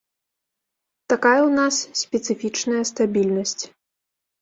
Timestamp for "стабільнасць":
2.95-3.63